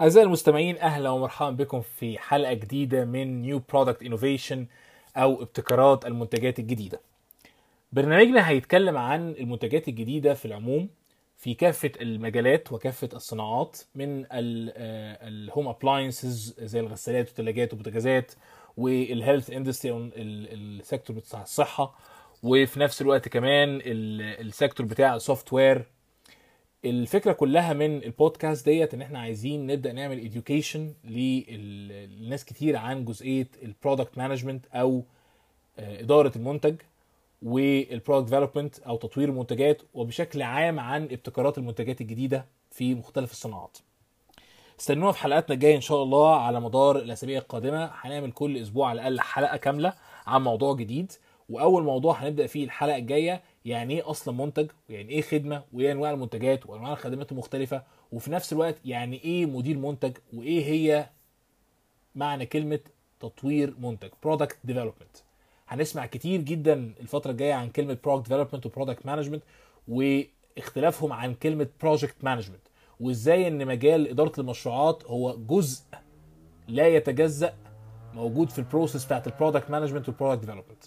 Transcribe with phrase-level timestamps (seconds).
[0.00, 4.66] أعزائي المستمعين أهلا ومرحبا بكم في حلقة جديدة من new product innovation
[5.16, 7.00] أو ابتكارات المنتجات الجديدة.
[7.92, 10.88] برنامجنا هيتكلم عن المنتجات الجديدة في العموم
[11.36, 18.32] في كافة المجالات وكافة الصناعات من ال home appliances زي الغسالات والثلاجات والبوتاجازات
[18.76, 21.94] وال health industry ال sector بتاع الصحة
[22.42, 25.84] وفي نفس الوقت كمان ال sector بتاع ال software
[26.90, 33.48] الفكرة كلها من البودكاست ديت إن إحنا عايزين نبدأ نعمل education للناس كتير عن جزئية
[33.62, 35.04] ال product management أو
[35.78, 36.76] إدارة المنتج
[37.42, 43.78] وال product development أو تطوير المنتجات وبشكل عام عن ابتكارات المنتجات الجديدة في مختلف الصناعات.
[44.80, 49.00] استنونا في حلقاتنا الجاية إن شاء الله على مدار الأسابيع القادمة هنعمل كل أسبوع على
[49.00, 49.92] الأقل حلقة كاملة
[50.26, 51.12] عن موضوع جديد
[51.48, 56.10] وأول موضوع هنبدأ فيه الحلقة الجاية يعني إيه أصلا منتج ويعني إيه خدمة وإيه أنواع
[56.10, 61.08] المنتجات وأنواع الخدمات المختلفه وفي نفس الوقت يعني إيه مدير منتج وإيه هي
[62.14, 62.80] معنى كلمة
[63.20, 65.16] تطوير منتج product development
[65.68, 69.42] هنسمع كتير جدا الفترة الجاية عن كلمة product development و product management
[69.88, 72.60] واختلافهم عن كلمة project management
[73.00, 75.82] وإزاي إن مجال إدارة المشروعات هو جزء
[76.68, 77.54] لا يتجزأ
[78.14, 80.84] موجود في ال process بتاعت ال product management وال product development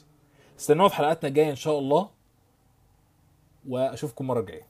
[0.60, 2.10] استنونا في حلقاتنا الجاية إن شاء الله.
[3.68, 4.68] وأشوفكم المره الجايه